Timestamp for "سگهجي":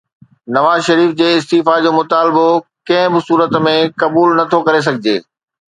4.91-5.17